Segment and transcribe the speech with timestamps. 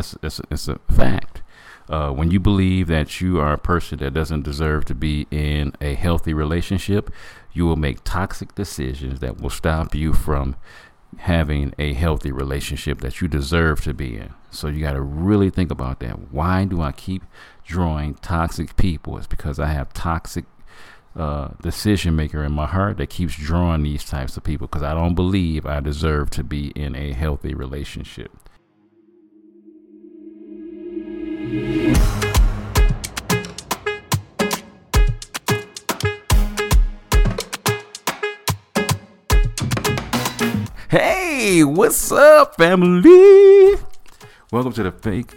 [0.00, 1.42] That's it's, it's a fact.
[1.86, 5.74] Uh, when you believe that you are a person that doesn't deserve to be in
[5.80, 7.12] a healthy relationship,
[7.52, 10.56] you will make toxic decisions that will stop you from
[11.18, 14.32] having a healthy relationship that you deserve to be in.
[14.50, 16.32] So you got to really think about that.
[16.32, 17.24] Why do I keep
[17.66, 19.18] drawing toxic people?
[19.18, 20.46] It's because I have toxic
[21.14, 24.94] uh, decision maker in my heart that keeps drawing these types of people because I
[24.94, 28.30] don't believe I deserve to be in a healthy relationship.
[41.50, 43.74] What's up, family?
[44.52, 45.34] Welcome to the fake.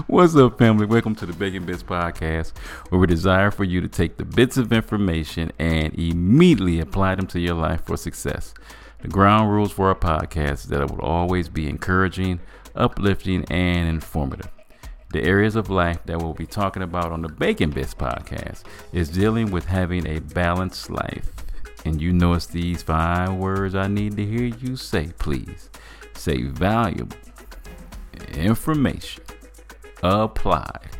[0.06, 0.86] what's up, family?
[0.86, 2.56] Welcome to the Bacon Bitz Podcast,
[2.88, 7.26] where we desire for you to take the bits of information and immediately apply them
[7.26, 8.54] to your life for success.
[9.02, 12.40] The ground rules for our podcast is that it will always be encouraging,
[12.74, 14.50] uplifting, and informative.
[15.12, 18.62] The areas of life that we'll be talking about on the Bacon Bitz podcast
[18.94, 21.43] is dealing with having a balanced life
[21.84, 25.70] and you know it's these five words I need to hear you say, please.
[26.14, 27.16] Say valuable
[28.36, 29.24] information
[30.02, 30.90] applied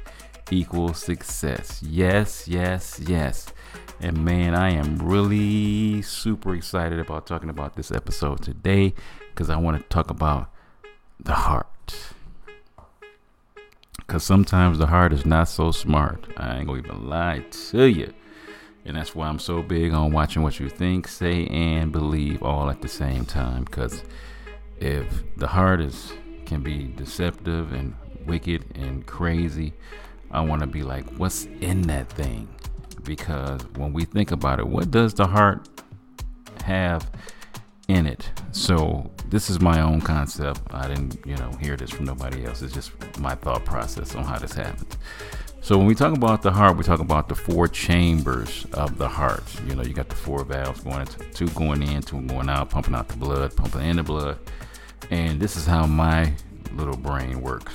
[0.50, 1.82] equals success.
[1.82, 3.46] Yes, yes, yes.
[4.00, 8.94] And man, I am really super excited about talking about this episode today
[9.30, 10.50] because I want to talk about
[11.18, 11.68] the heart.
[13.98, 16.26] Because sometimes the heart is not so smart.
[16.36, 18.12] I ain't gonna even lie to you.
[18.86, 22.68] And that's why I'm so big on watching what you think, say, and believe all
[22.68, 23.64] at the same time.
[23.64, 24.02] Because
[24.78, 26.12] if the heart is
[26.44, 27.94] can be deceptive and
[28.26, 29.72] wicked and crazy,
[30.30, 32.48] I want to be like, what's in that thing?
[33.02, 35.68] Because when we think about it, what does the heart
[36.64, 37.10] have
[37.88, 38.30] in it?
[38.52, 40.60] So this is my own concept.
[40.70, 42.62] I didn't, you know, hear this from nobody else.
[42.62, 44.98] It's just my thought process on how this happens.
[45.64, 49.08] So when we talk about the heart, we talk about the four chambers of the
[49.08, 49.42] heart.
[49.66, 52.68] You know, you got the four valves going into two going in, two going out,
[52.68, 54.38] pumping out the blood, pumping in the blood.
[55.10, 56.34] And this is how my
[56.74, 57.72] little brain works.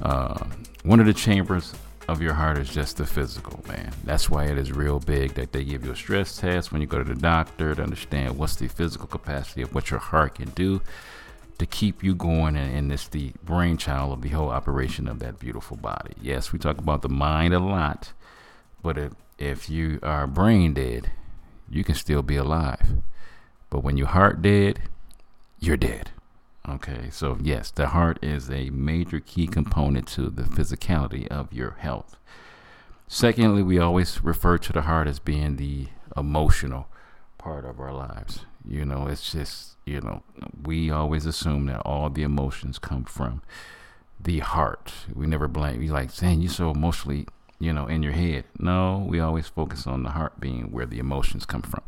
[0.00, 0.44] Uh,
[0.84, 1.74] one of the chambers
[2.06, 3.92] of your heart is just the physical, man.
[4.04, 6.86] That's why it is real big that they give you a stress test when you
[6.86, 10.50] go to the doctor to understand what's the physical capacity of what your heart can
[10.50, 10.80] do
[11.58, 15.38] to keep you going and, and it's the brainchild of the whole operation of that
[15.38, 16.14] beautiful body.
[16.20, 18.12] Yes we talk about the mind a lot
[18.82, 21.10] but if, if you are brain dead
[21.68, 22.88] you can still be alive.
[23.70, 24.80] But when your heart dead
[25.58, 26.10] you're dead.
[26.68, 31.72] Okay so yes the heart is a major key component to the physicality of your
[31.72, 32.16] health.
[33.08, 36.88] Secondly we always refer to the heart as being the emotional
[37.36, 40.22] part of our lives you know it's just you know,
[40.64, 43.42] we always assume that all the emotions come from
[44.20, 44.92] the heart.
[45.14, 45.78] We never blame.
[45.78, 47.26] We like saying you're so emotionally,
[47.58, 48.44] you know, in your head.
[48.58, 51.82] No, we always focus on the heart being where the emotions come from,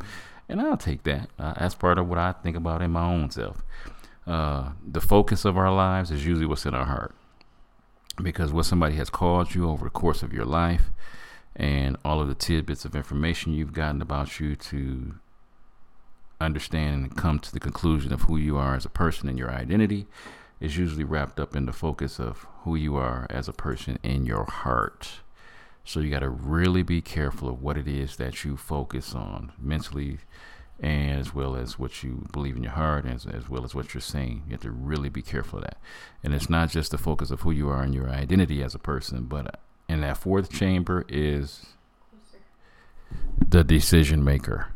[0.49, 1.29] and I'll take that.
[1.37, 3.63] Uh, that's part of what I think about in my own self.
[4.25, 7.13] Uh, the focus of our lives is usually what's in our heart,
[8.21, 10.89] because what somebody has called you over the course of your life,
[11.55, 15.15] and all of the tidbits of information you've gotten about you to
[16.41, 19.51] understand and come to the conclusion of who you are as a person and your
[19.51, 20.07] identity
[20.59, 24.25] is usually wrapped up in the focus of who you are as a person in
[24.25, 25.21] your heart.
[25.83, 29.51] So you got to really be careful of what it is that you focus on
[29.59, 30.19] mentally
[30.79, 33.93] and as well as what you believe in your heart as, as well as what
[33.93, 34.43] you're saying.
[34.47, 35.77] You have to really be careful of that.
[36.23, 38.79] And it's not just the focus of who you are and your identity as a
[38.79, 39.51] person, but uh,
[39.87, 41.65] in that fourth chamber is
[43.47, 44.73] the decision maker.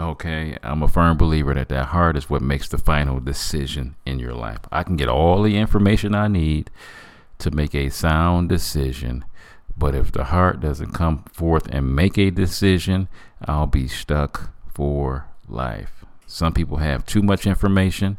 [0.00, 4.18] Okay, I'm a firm believer that that heart is what makes the final decision in
[4.18, 4.60] your life.
[4.72, 6.70] I can get all the information I need
[7.38, 9.22] to make a sound decision,
[9.76, 13.08] but if the heart doesn't come forth and make a decision,
[13.44, 16.06] I'll be stuck for life.
[16.26, 18.16] Some people have too much information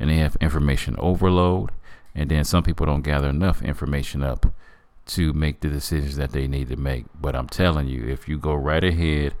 [0.00, 1.70] and they have information overload,
[2.16, 4.46] and then some people don't gather enough information up
[5.06, 7.04] to make the decisions that they need to make.
[7.20, 9.34] But I'm telling you, if you go right ahead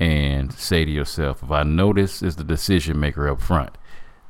[0.00, 3.76] and say to yourself, if I know this is the decision maker up front,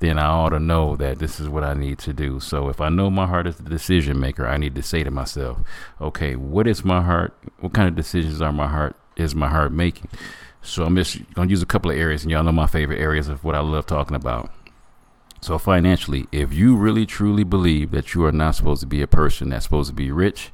[0.01, 2.41] then I ought to know that this is what I need to do.
[2.41, 5.11] So if I know my heart is the decision maker, I need to say to
[5.11, 5.59] myself,
[6.01, 7.35] okay, what is my heart?
[7.61, 10.09] What kind of decisions are my heart is my heart making?
[10.61, 13.29] So I'm just gonna use a couple of areas, and y'all know my favorite areas
[13.29, 14.51] of what I love talking about.
[15.41, 19.07] So financially, if you really truly believe that you are not supposed to be a
[19.07, 20.51] person that's supposed to be rich,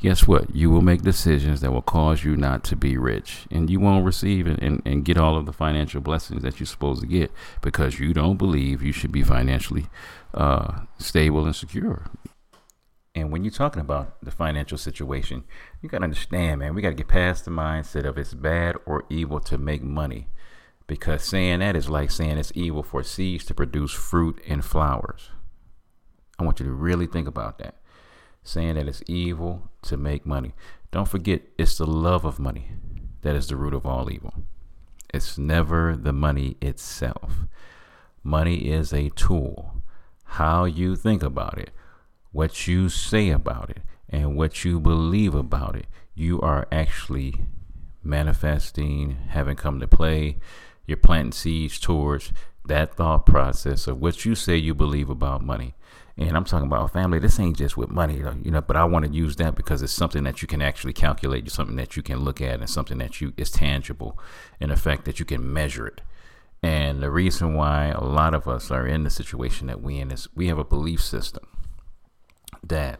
[0.00, 0.54] guess what?
[0.54, 3.46] You will make decisions that will cause you not to be rich.
[3.50, 6.66] And you won't receive and, and, and get all of the financial blessings that you're
[6.66, 7.30] supposed to get
[7.60, 9.86] because you don't believe you should be financially
[10.34, 12.04] uh, stable and secure.
[13.14, 15.42] And when you're talking about the financial situation,
[15.82, 18.76] you got to understand, man, we got to get past the mindset of it's bad
[18.86, 20.28] or evil to make money.
[20.86, 25.30] Because saying that is like saying it's evil for seeds to produce fruit and flowers.
[26.38, 27.74] I want you to really think about that.
[28.48, 30.54] Saying that it's evil to make money.
[30.90, 32.68] Don't forget, it's the love of money
[33.20, 34.32] that is the root of all evil.
[35.12, 37.44] It's never the money itself.
[38.22, 39.82] Money is a tool.
[40.24, 41.72] How you think about it
[42.32, 47.34] what you say about it and what you believe about it, you are actually
[48.02, 50.38] manifesting, having come to play.
[50.86, 52.32] You're planting seeds towards
[52.64, 55.74] that thought process of what you say you believe about money.
[56.18, 57.20] And I'm talking about family.
[57.20, 58.60] This ain't just with money, you know.
[58.60, 61.54] But I want to use that because it's something that you can actually calculate, It's
[61.54, 64.18] something that you can look at, and something that you is tangible,
[64.58, 66.00] in effect that you can measure it.
[66.60, 70.10] And the reason why a lot of us are in the situation that we in
[70.10, 71.46] is we have a belief system
[72.66, 72.98] that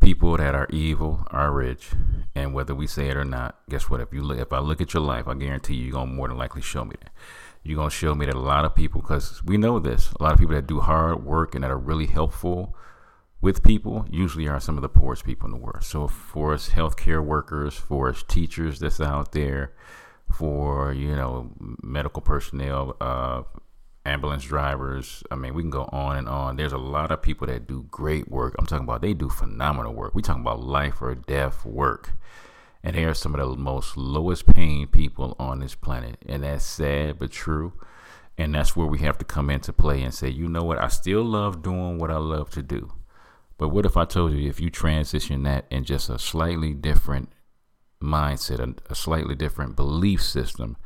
[0.00, 1.90] people that are evil are rich,
[2.34, 4.00] and whether we say it or not, guess what?
[4.00, 6.28] If you look, if I look at your life, I guarantee you, you're gonna more
[6.28, 7.10] than likely show me that.
[7.68, 10.32] You're gonna show me that a lot of people, because we know this, a lot
[10.32, 12.74] of people that do hard work and that are really helpful
[13.42, 15.84] with people usually are some of the poorest people in the world.
[15.84, 19.74] So for us healthcare workers, for us teachers that's out there,
[20.32, 21.50] for you know
[21.82, 23.42] medical personnel, uh,
[24.06, 25.22] ambulance drivers.
[25.30, 26.56] I mean, we can go on and on.
[26.56, 28.54] There's a lot of people that do great work.
[28.58, 30.14] I'm talking about they do phenomenal work.
[30.14, 32.12] We talking about life or death work.
[32.82, 36.16] And they are some of the most lowest paying people on this planet.
[36.26, 37.72] And that's sad but true.
[38.36, 40.88] And that's where we have to come into play and say, you know what, I
[40.88, 42.92] still love doing what I love to do.
[43.56, 47.30] But what if I told you if you transition that in just a slightly different
[48.00, 50.76] mindset, a, a slightly different belief system,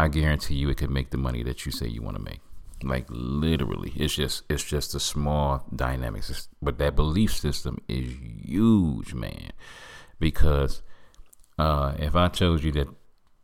[0.00, 2.40] I guarantee you it could make the money that you say you want to make
[2.82, 8.12] like literally it's just it's just a small dynamics but that belief system is
[8.44, 9.50] huge man
[10.20, 10.82] because
[11.58, 12.88] uh if i told you that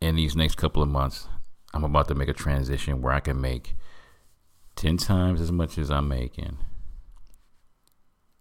[0.01, 1.27] in these next couple of months
[1.73, 3.75] i'm about to make a transition where i can make
[4.75, 6.57] 10 times as much as i'm making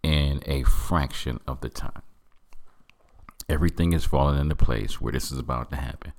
[0.02, 2.02] in a fraction of the time
[3.48, 6.12] everything is falling into place where this is about to happen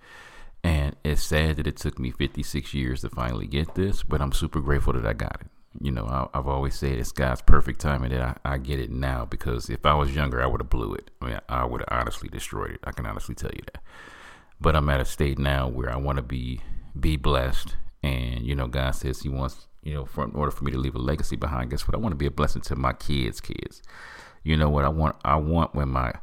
[0.63, 4.31] and it's sad that it took me 56 years to finally get this, but I'm
[4.31, 5.47] super grateful that I got it.
[5.81, 8.91] You know, I, have always said it's God's perfect timing that I, I get it
[8.91, 11.09] now because if I was younger, I would have blew it.
[11.21, 12.79] I mean, I would have honestly destroyed it.
[12.83, 13.81] I can honestly tell you that.
[14.61, 16.61] But I'm at a state now where I want to be
[16.97, 20.63] be blessed, and you know, God says He wants you know, for in order for
[20.63, 21.69] me to leave a legacy behind.
[21.69, 21.95] Guess what?
[21.95, 23.81] I want to be a blessing to my kids' kids.
[24.43, 24.85] You know what?
[24.85, 26.13] I want I want when my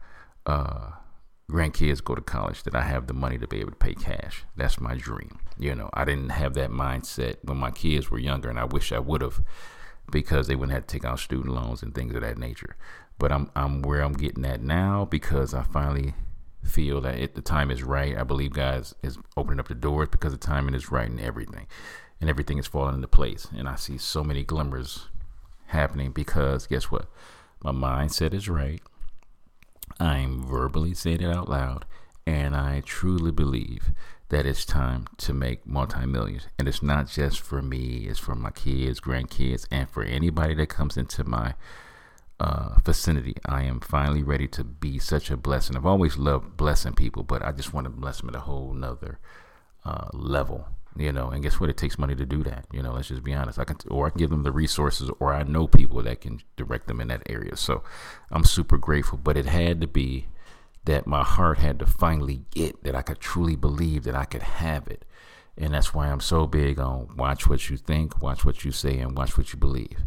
[0.47, 0.91] uh
[1.51, 4.45] grandkids go to college that I have the money to be able to pay cash.
[4.57, 5.39] That's my dream.
[5.59, 8.93] You know, I didn't have that mindset when my kids were younger, and I wish
[8.93, 9.43] I would have
[10.11, 12.77] because they wouldn't have to take out student loans and things of that nature.
[13.19, 16.15] But I'm I'm where I'm getting at now because I finally
[16.63, 18.17] feel that it, the time is right.
[18.17, 21.21] I believe God is, is opening up the doors because the timing is right and
[21.21, 21.67] everything,
[22.21, 23.49] and everything is falling into place.
[23.57, 25.09] And I see so many glimmers
[25.67, 27.07] happening because guess what?
[27.63, 28.81] My mindset is right.
[29.99, 31.85] I'm verbally saying it out loud,
[32.27, 33.93] and I truly believe
[34.29, 36.47] that it's time to make multi-millions.
[36.59, 40.69] And it's not just for me, it's for my kids, grandkids, and for anybody that
[40.69, 41.55] comes into my
[42.39, 43.37] uh, vicinity.
[43.45, 45.77] I am finally ready to be such a blessing.
[45.77, 48.73] I've always loved blessing people, but I just want to bless them at a whole
[48.73, 49.19] nother
[49.85, 50.69] uh, level
[51.01, 51.71] you know and guess what?
[51.71, 53.59] It takes money to do that you know let's just be honest.
[53.59, 56.41] I can or i can give them the resources or i know people that can
[56.57, 57.57] direct them in that area.
[57.57, 57.83] So
[58.31, 60.27] i'm super grateful but it had to be
[60.85, 64.43] that my heart had to finally get that i could truly believe that i could
[64.43, 65.05] have it.
[65.57, 68.99] And that's why i'm so big on watch what you think watch what you say
[68.99, 69.99] and watch what you believe.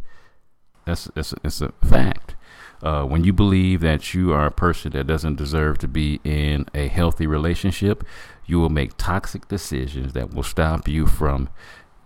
[0.85, 2.35] That's it's, it's a fact
[2.83, 6.65] uh, when you believe that you are a person that doesn't deserve to be in
[6.73, 8.03] a healthy relationship,
[8.45, 11.49] you will make toxic decisions that will stop you from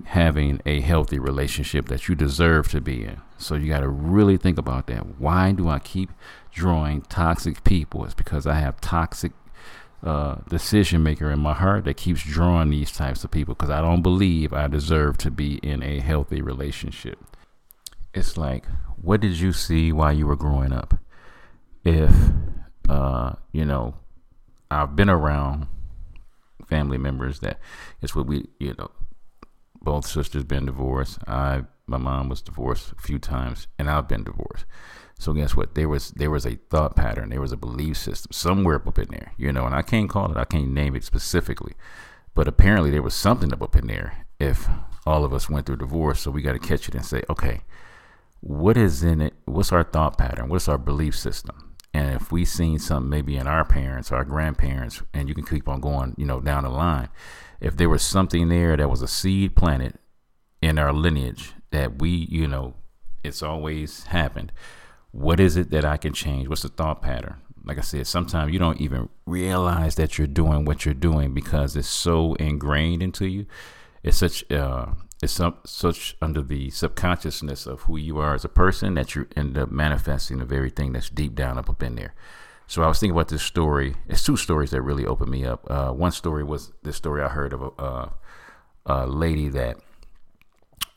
[0.05, 3.19] having a healthy relationship that you deserve to be in.
[3.39, 5.19] So you got to really think about that.
[5.19, 6.11] Why do I keep
[6.51, 8.05] drawing toxic people?
[8.05, 9.31] It's because I have toxic
[10.03, 13.81] uh, decision maker in my heart that keeps drawing these types of people because I
[13.81, 17.17] don't believe I deserve to be in a healthy relationship.
[18.17, 18.65] It's like
[18.99, 20.99] what did you see while you were growing up?
[21.83, 22.11] If,
[22.89, 23.95] uh, you know,
[24.69, 25.67] I've been around
[26.67, 27.59] family members that
[28.01, 28.91] it's what we, you know,
[29.81, 31.19] both sisters been divorced.
[31.27, 34.65] I've My mom was divorced a few times, and I've been divorced.
[35.19, 35.75] So guess what?
[35.75, 39.07] There was there was a thought pattern, there was a belief system somewhere up in
[39.09, 39.65] there, you know.
[39.65, 41.73] And I can't call it, I can't name it specifically,
[42.33, 44.25] but apparently there was something up in there.
[44.39, 44.67] If
[45.05, 47.61] all of us went through divorce, so we got to catch it and say, okay,
[48.41, 49.33] what is in it?
[49.45, 50.49] What's our thought pattern?
[50.49, 51.75] What's our belief system?
[51.93, 55.67] And if we seen something maybe in our parents, our grandparents, and you can keep
[55.67, 57.09] on going, you know, down the line,
[57.59, 59.97] if there was something there that was a seed planted
[60.61, 62.75] in our lineage that we, you know,
[63.23, 64.51] it's always happened.
[65.11, 66.47] What is it that I can change?
[66.47, 67.37] What's the thought pattern?
[67.63, 71.75] Like I said, sometimes you don't even realize that you're doing what you're doing because
[71.75, 73.45] it's so ingrained into you.
[74.03, 74.87] It's such uh,
[75.21, 79.27] it's some, such under the subconsciousness of who you are as a person that you
[79.35, 82.13] end up manifesting the very thing that's deep down up, up in there.
[82.67, 83.95] So I was thinking about this story.
[84.07, 85.65] It's two stories that really opened me up.
[85.69, 88.09] Uh, one story was this story I heard of a, uh,
[88.85, 89.77] a lady that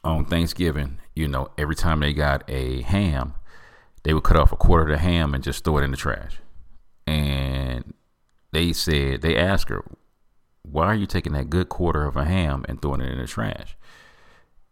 [0.02, 3.34] on Thanksgiving, you know, every time they got a ham,
[4.02, 5.96] they would cut off a quarter of the ham and just throw it in the
[5.96, 6.38] trash.
[7.06, 7.94] And
[8.52, 9.84] they said, they asked her,
[10.62, 13.26] why are you taking that good quarter of a ham and throwing it in the
[13.26, 13.76] trash?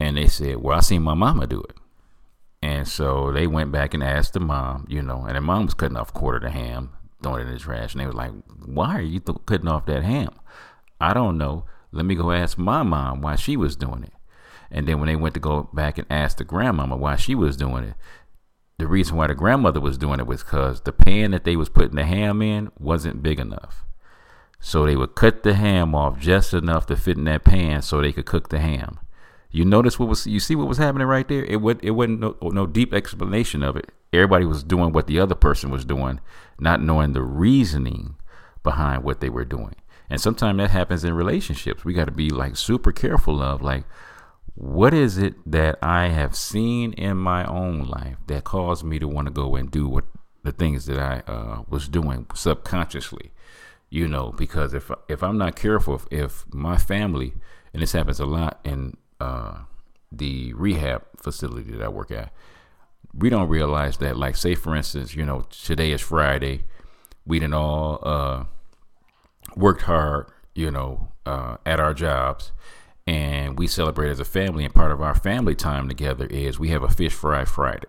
[0.01, 1.77] And they said, Well, I seen my mama do it.
[2.63, 5.75] And so they went back and asked the mom, you know, and the mom was
[5.75, 6.91] cutting off quarter of the ham,
[7.23, 7.95] throwing it in the trash.
[7.95, 8.33] And they was like,
[8.65, 10.31] Why are you th- cutting off that ham?
[11.01, 11.65] I don't know.
[11.93, 14.13] Let me go ask my mom why she was doing it.
[14.71, 17.57] And then when they went to go back and ask the grandmama why she was
[17.57, 17.95] doing it,
[18.79, 21.69] the reason why the grandmother was doing it was because the pan that they was
[21.69, 23.85] putting the ham in wasn't big enough.
[24.61, 28.01] So they would cut the ham off just enough to fit in that pan so
[28.01, 28.99] they could cook the ham.
[29.51, 31.45] You notice what was you see what was happening right there?
[31.45, 33.91] It would it wasn't no, no deep explanation of it.
[34.13, 36.21] Everybody was doing what the other person was doing,
[36.59, 38.17] not knowing the reasoning
[38.63, 39.75] behind what they were doing.
[40.11, 41.85] And sometimes that happens in relationships.
[41.85, 43.85] We got to be like super careful of like
[44.55, 49.07] what is it that I have seen in my own life that caused me to
[49.07, 50.05] want to go and do what
[50.43, 53.31] the things that I uh, was doing subconsciously,
[53.89, 57.35] you know, because if if I'm not careful, if, if my family,
[57.73, 59.59] and this happens a lot in uh,
[60.11, 62.33] the rehab facility that I work at,
[63.15, 66.65] we don't realize that, like, say for instance, you know, today is Friday,
[67.27, 68.45] we didn't all uh,
[69.57, 72.53] worked hard, you know, uh, at our jobs,
[73.07, 74.65] and we celebrate as a family.
[74.65, 77.89] And part of our family time together is we have a fish fry Friday.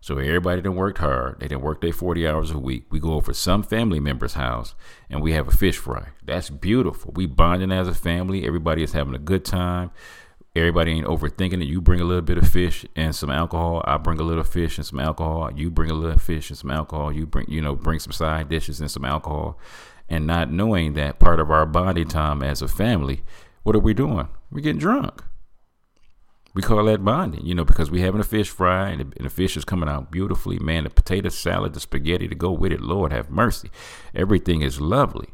[0.00, 1.40] So everybody done worked hard.
[1.40, 2.84] They didn't work their 40 hours a week.
[2.90, 4.74] We go over some family member's house
[5.10, 6.10] and we have a fish fry.
[6.24, 7.12] That's beautiful.
[7.14, 8.46] We bonding as a family.
[8.46, 9.90] Everybody is having a good time.
[10.58, 11.66] Everybody ain't overthinking it.
[11.66, 13.82] You bring a little bit of fish and some alcohol.
[13.84, 15.52] I bring a little fish and some alcohol.
[15.54, 17.12] You bring a little fish and some alcohol.
[17.12, 19.58] You bring, you know, bring some side dishes and some alcohol.
[20.08, 23.22] And not knowing that part of our bonding time as a family,
[23.62, 24.28] what are we doing?
[24.50, 25.22] We're getting drunk.
[26.54, 29.26] We call that bonding, you know, because we having a fish fry and the, and
[29.26, 30.58] the fish is coming out beautifully.
[30.58, 32.80] Man, the potato salad, the spaghetti to go with it.
[32.80, 33.70] Lord have mercy.
[34.12, 35.28] Everything is lovely.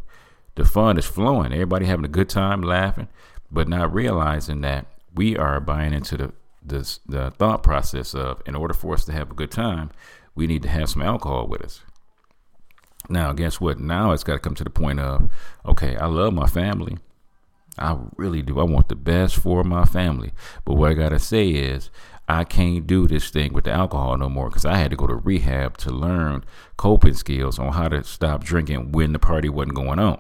[0.57, 1.53] The fun is flowing.
[1.53, 3.09] Everybody having a good time, laughing,
[3.51, 6.33] but not realizing that we are buying into the,
[6.65, 9.91] the the thought process of in order for us to have a good time,
[10.35, 11.83] we need to have some alcohol with us.
[13.09, 13.79] Now, guess what?
[13.79, 15.31] Now it's got to come to the point of,
[15.67, 16.97] okay, I love my family.
[17.79, 18.61] I really do.
[18.61, 20.33] I want the best for my family.
[20.65, 21.91] But what I got to say is,
[22.27, 25.07] I can't do this thing with the alcohol no more because I had to go
[25.07, 26.45] to rehab to learn
[26.79, 30.19] coping skills on how to stop drinking when the party wasn't going on.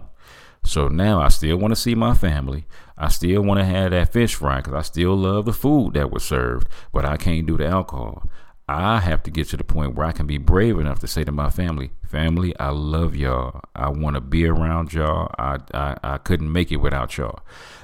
[0.64, 2.66] So now I still want to see my family.
[2.96, 6.10] I still want to have that fish fry because I still love the food that
[6.10, 8.28] was served, but I can't do the alcohol.
[8.66, 11.22] I have to get to the point where I can be brave enough to say
[11.24, 13.60] to my family, family, I love y'all.
[13.76, 15.30] I want to be around y'all.
[15.38, 17.40] I, I, I couldn't make it without y'all,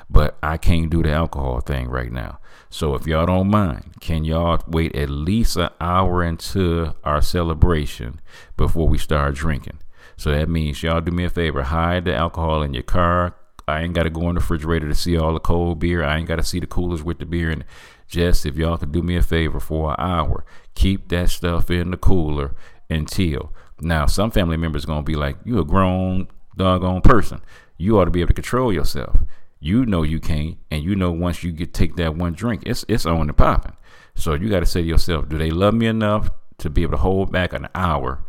[0.08, 2.38] but I can't do the alcohol thing right now.
[2.70, 8.20] So if y'all don't mind, can y'all wait at least an hour into our celebration
[8.56, 9.80] before we start drinking?
[10.20, 13.34] So that means y'all do me a favor, hide the alcohol in your car.
[13.66, 16.04] I ain't got to go in the refrigerator to see all the cold beer.
[16.04, 17.48] I ain't got to see the coolers with the beer.
[17.48, 17.64] And
[18.06, 21.90] just if y'all could do me a favor for an hour, keep that stuff in
[21.90, 22.54] the cooler
[22.90, 23.54] until.
[23.80, 27.40] Now, some family members going to be like, you a grown doggone person.
[27.78, 29.20] You ought to be able to control yourself.
[29.58, 32.84] You know you can't, and you know once you get take that one drink, it's
[32.88, 33.76] it's on and popping.
[34.16, 36.92] So you got to say to yourself, do they love me enough to be able
[36.92, 38.22] to hold back an hour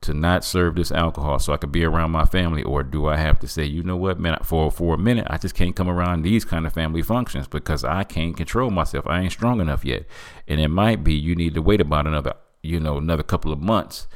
[0.00, 3.16] to not serve this alcohol so I could be around my family, or do I
[3.16, 5.88] have to say, you know what, man, for for a minute, I just can't come
[5.88, 9.06] around these kind of family functions because I can't control myself.
[9.06, 10.04] I ain't strong enough yet,
[10.46, 13.60] and it might be you need to wait about another, you know, another couple of
[13.60, 14.06] months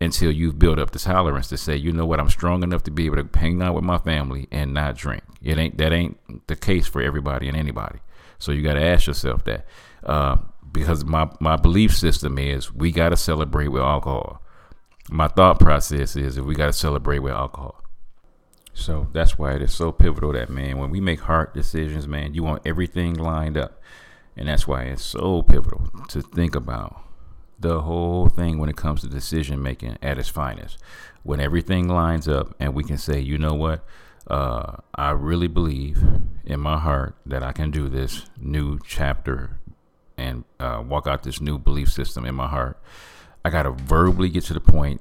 [0.00, 2.90] until you've built up the tolerance to say, you know what, I'm strong enough to
[2.90, 5.22] be able to hang out with my family and not drink.
[5.42, 7.98] It ain't that ain't the case for everybody and anybody.
[8.38, 9.66] So you got to ask yourself that.
[10.04, 10.36] Uh,
[10.70, 14.42] because my, my belief system is we got to celebrate with alcohol.
[15.10, 17.82] My thought process is if we got to celebrate with alcohol.
[18.74, 22.34] So that's why it is so pivotal that, man, when we make hard decisions, man,
[22.34, 23.80] you want everything lined up.
[24.36, 27.02] And that's why it's so pivotal to think about
[27.58, 30.78] the whole thing when it comes to decision making at its finest.
[31.24, 33.84] When everything lines up and we can say, you know what,
[34.28, 36.02] uh, I really believe
[36.44, 39.58] in my heart that I can do this new chapter
[40.16, 42.80] and uh, walk out this new belief system in my heart.
[43.48, 45.00] I got to verbally get to the point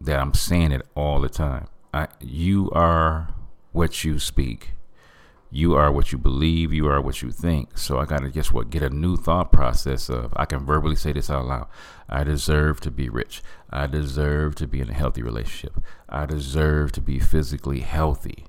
[0.00, 1.66] that I'm saying it all the time.
[1.92, 3.34] I, you are
[3.72, 4.70] what you speak.
[5.50, 6.72] You are what you believe.
[6.72, 7.76] You are what you think.
[7.76, 8.70] So I got to guess what?
[8.70, 11.66] Get a new thought process of I can verbally say this out loud.
[12.08, 13.42] I deserve to be rich.
[13.68, 15.82] I deserve to be in a healthy relationship.
[16.08, 18.44] I deserve to be physically healthy.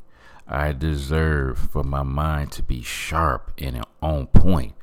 [0.47, 4.75] I deserve for my mind to be sharp and on point.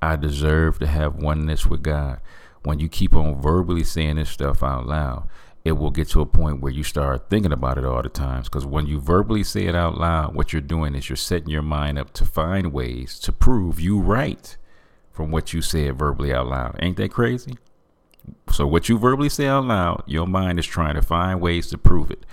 [0.00, 2.20] I deserve to have oneness with God.
[2.64, 5.28] When you keep on verbally saying this stuff out loud,
[5.64, 8.48] it will get to a point where you start thinking about it all the times.
[8.48, 11.62] Because when you verbally say it out loud, what you're doing is you're setting your
[11.62, 14.56] mind up to find ways to prove you right
[15.12, 16.76] from what you said verbally out loud.
[16.80, 17.56] Ain't that crazy?
[18.50, 21.78] So what you verbally say out loud, your mind is trying to find ways to
[21.78, 22.26] prove it.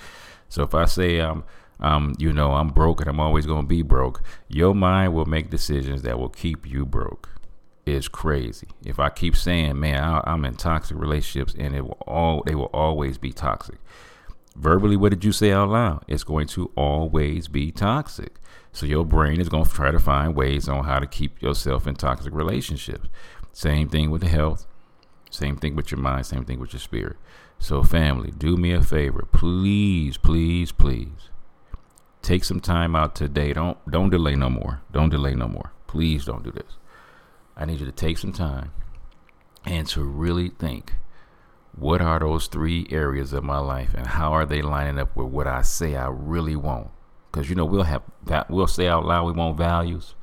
[0.49, 1.43] So if I say I'm um,
[1.81, 4.21] um, you know, I'm broke and I'm always going to be broke.
[4.47, 7.29] Your mind will make decisions that will keep you broke.
[7.85, 8.67] It's crazy.
[8.85, 12.55] If I keep saying, man, I, am in toxic relationships and it will all, they
[12.55, 13.77] will always be toxic.
[14.55, 16.03] Verbally, what did you say out loud?
[16.07, 18.35] It's going to always be toxic.
[18.71, 21.87] So your brain is going to try to find ways on how to keep yourself
[21.87, 23.07] in toxic relationships.
[23.53, 24.67] Same thing with the health.
[25.29, 26.25] Same thing with your mind.
[26.25, 27.17] Same thing with your spirit.
[27.59, 29.27] So, family, do me a favor.
[29.31, 31.29] Please, please, please
[32.21, 33.53] Take some time out today.
[33.53, 34.81] Don't don't delay no more.
[34.91, 35.71] Don't delay no more.
[35.87, 36.77] Please don't do this.
[37.61, 38.71] I need you to take some time
[39.65, 40.93] and to really think
[41.73, 45.27] what are those three areas of my life and how are they lining up with
[45.27, 46.89] what I say I really want?
[47.31, 50.15] Because you know we'll have that we'll say out loud we want values.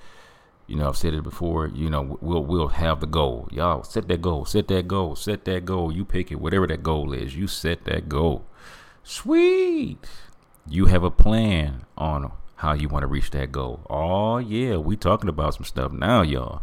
[0.66, 1.68] You know I've said it before.
[1.68, 3.48] You know we'll we'll have the goal.
[3.50, 4.44] Y'all set that goal.
[4.44, 5.16] Set that goal.
[5.16, 5.90] Set that goal.
[5.90, 6.40] You pick it.
[6.40, 8.44] Whatever that goal is, you set that goal.
[9.02, 10.06] Sweet
[10.70, 13.80] you have a plan on how you want to reach that goal.
[13.88, 16.62] Oh yeah, we talking about some stuff now, y'all.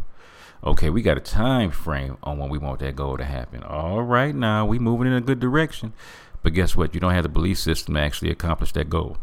[0.64, 3.62] Okay, we got a time frame on when we want that goal to happen.
[3.62, 5.92] All right, now we moving in a good direction.
[6.42, 6.94] But guess what?
[6.94, 9.18] You don't have the belief system to actually accomplish that goal.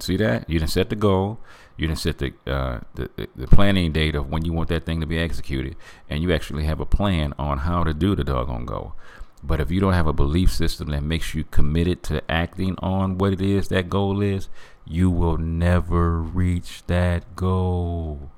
[0.00, 0.48] See that?
[0.48, 1.38] You didn't set the goal.
[1.76, 5.00] You didn't set the, uh, the the planning date of when you want that thing
[5.00, 5.76] to be executed,
[6.08, 8.94] and you actually have a plan on how to do the doggone goal.
[9.42, 13.18] But if you don't have a belief system that makes you committed to acting on
[13.18, 14.48] what it is that goal is,
[14.86, 18.30] you will never reach that goal.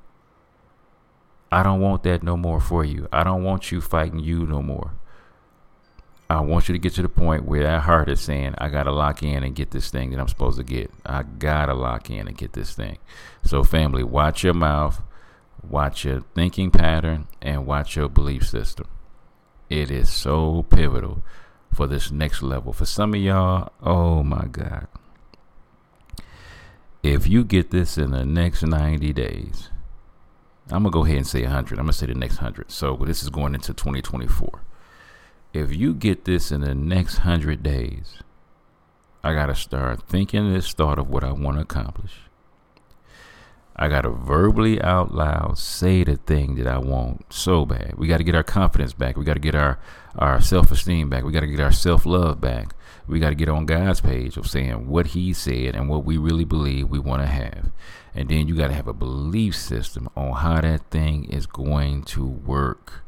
[1.55, 3.07] I don't want that no more for you.
[3.13, 4.91] I don't want you fighting you no more.
[6.29, 8.83] I want you to get to the point where that heart is saying, I got
[8.83, 10.91] to lock in and get this thing that I'm supposed to get.
[11.07, 12.99] I got to lock in and get this thing.
[13.45, 15.01] So, family, watch your mouth,
[15.63, 18.89] watch your thinking pattern, and watch your belief system.
[19.71, 21.23] It is so pivotal
[21.73, 22.73] for this next level.
[22.73, 24.89] For some of y'all, oh my God.
[27.05, 29.71] If you get this in the next 90 days,
[30.71, 31.79] I'm to go ahead and say 100.
[31.79, 32.71] I'm to say the next 100.
[32.71, 34.63] So this is going into 2024.
[35.53, 38.19] If you get this in the next 100 days,
[39.23, 42.13] I got to start thinking this thought of what I want to accomplish.
[43.77, 47.95] I got to verbally out loud say the thing that I want so bad.
[47.97, 49.17] We got to get our confidence back.
[49.17, 49.81] We got to get our,
[50.17, 51.25] our self esteem back.
[51.25, 52.75] We got to get our self love back.
[53.07, 56.17] We got to get on God's page of saying what He said and what we
[56.17, 57.71] really believe we want to have.
[58.15, 62.05] And then you got to have a belief system on how that thing is going
[62.05, 63.03] to work.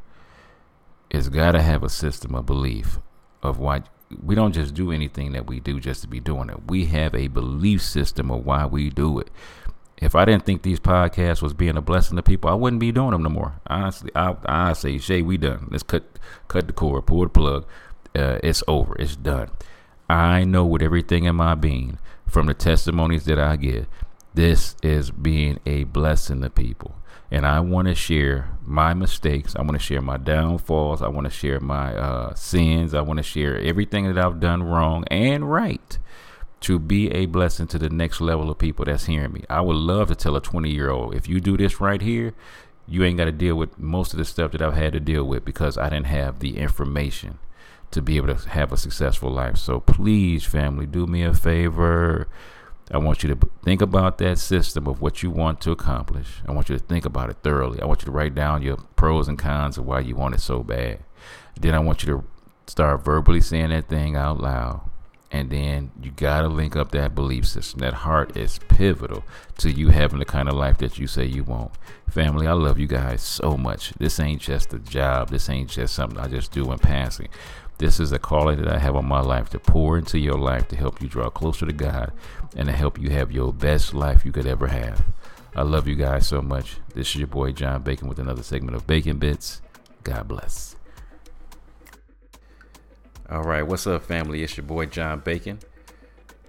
[1.11, 2.99] It's got to have a system of belief
[3.43, 3.89] of what
[4.23, 6.69] we don't just do anything that we do just to be doing it.
[6.69, 9.31] We have a belief system of why we do it
[9.99, 12.93] if I didn't think these podcasts was being a blessing to people, I wouldn't be
[12.93, 13.61] doing them no more.
[13.67, 15.69] Honestly, I I say, Shay, we done.
[15.71, 16.05] Let's cut
[16.49, 17.67] cut the cord, pull the plug.
[18.15, 18.97] Uh, it's over.
[18.99, 19.51] It's done.
[20.09, 23.87] I know with everything in my being, from the testimonies that I get,
[24.35, 26.95] this is being a blessing to people.
[27.31, 29.57] And I want to share my mistakes.
[29.57, 31.03] I want to share my downfalls.
[31.03, 32.95] I want to share my uh, sins.
[32.95, 35.99] I want to share everything that I've done wrong and right
[36.61, 39.45] to be a blessing to the next level of people that's hearing me.
[39.51, 42.35] I would love to tell a 20 year old, if you do this right here,
[42.87, 45.25] you ain't got to deal with most of the stuff that I've had to deal
[45.25, 47.38] with because I didn't have the information
[47.90, 49.57] to be able to have a successful life.
[49.57, 52.29] So please, family, do me a favor.
[52.90, 56.42] I want you to think about that system of what you want to accomplish.
[56.46, 57.81] I want you to think about it thoroughly.
[57.81, 60.40] I want you to write down your pros and cons of why you want it
[60.40, 61.01] so bad.
[61.61, 62.25] Then I want you to
[62.70, 64.83] start verbally saying that thing out loud.
[65.33, 67.81] And then you got to link up that belief system.
[67.81, 69.25] That heart is pivotal
[69.59, 71.72] to you having the kind of life that you say you want.
[72.09, 73.92] Family, I love you guys so much.
[73.94, 75.31] This ain't just a job.
[75.31, 77.29] This ain't just something I just do in passing.
[77.79, 80.67] This is a calling that I have on my life to pour into your life
[80.69, 82.11] to help you draw closer to God
[82.57, 85.05] and to help you have your best life you could ever have.
[85.55, 86.77] I love you guys so much.
[86.95, 89.61] This is your boy John Bacon with another segment of Bacon Bitz.
[90.05, 90.77] God bless.
[93.29, 94.43] All right, what's up, family?
[94.43, 95.59] It's your boy John Bacon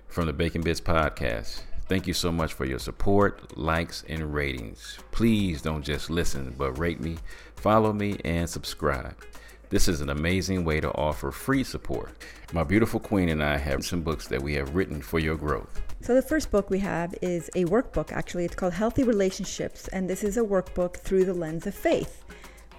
[0.07, 1.63] from the Bacon Bitz Podcast.
[1.89, 4.99] Thank you so much for your support, likes, and ratings.
[5.11, 7.17] Please don't just listen, but rate me,
[7.55, 9.15] follow me, and subscribe.
[9.69, 12.11] This is an amazing way to offer free support.
[12.53, 15.81] My beautiful queen and I have some books that we have written for your growth.
[15.99, 18.45] So, the first book we have is a workbook, actually.
[18.45, 22.23] It's called Healthy Relationships, and this is a workbook through the lens of faith.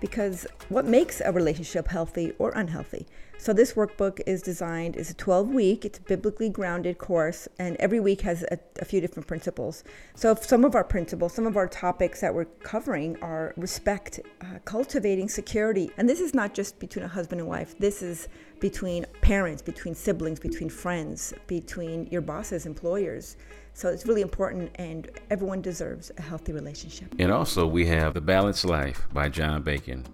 [0.01, 3.07] Because what makes a relationship healthy or unhealthy?
[3.41, 5.85] So this workbook is designed is a 12 week.
[5.85, 9.85] It's a biblically grounded course, and every week has a, a, few different principles.
[10.17, 14.59] So some of our principles, some of our topics that we're covering are respect, uh,
[14.65, 17.79] cultivating security, and this is not just between a husband and wife.
[17.79, 18.27] This is
[18.59, 23.37] between parents, between siblings, between friends, between your bosses, employers.
[23.73, 27.15] So it's really important, and everyone deserves a healthy relationship.
[27.21, 30.05] And also, we have The Balanced Life by John Bacon.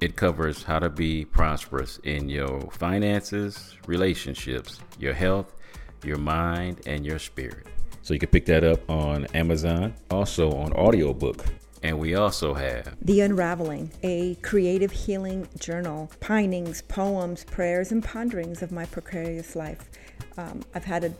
[0.00, 5.54] It covers how to be prosperous in your finances, relationships, your health,
[6.02, 7.66] your mind, and your spirit.
[8.00, 11.44] So you can pick that up on Amazon, also on audiobook.
[11.82, 18.62] And we also have The Unraveling, a creative healing journal, pinings, poems, prayers, and ponderings
[18.62, 19.90] of my precarious life.
[20.38, 21.12] Um, I've had a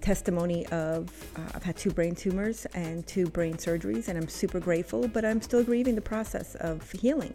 [0.00, 4.60] testimony of uh, I've had two brain tumors and two brain surgeries, and I'm super
[4.60, 7.34] grateful, but I'm still grieving the process of healing.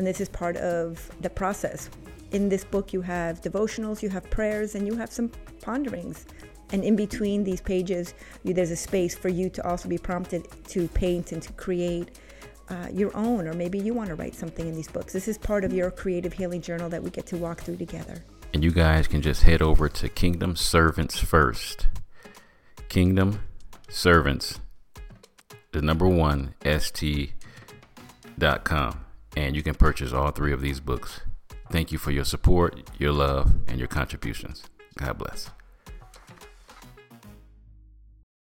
[0.00, 1.90] And this is part of the process.
[2.32, 6.24] In this book, you have devotionals, you have prayers, and you have some ponderings.
[6.72, 10.48] And in between these pages, you, there's a space for you to also be prompted
[10.68, 12.18] to paint and to create
[12.70, 15.12] uh, your own, or maybe you want to write something in these books.
[15.12, 18.24] This is part of your creative healing journal that we get to walk through together.
[18.54, 21.88] And you guys can just head over to Kingdom Servants First.
[22.88, 23.42] Kingdom
[23.90, 24.60] Servants,
[25.72, 27.34] the number one, st.com
[29.36, 31.20] and you can purchase all three of these books.
[31.70, 34.64] Thank you for your support, your love, and your contributions.
[34.96, 35.50] God bless.